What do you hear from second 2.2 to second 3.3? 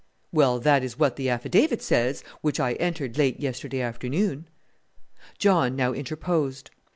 which I entered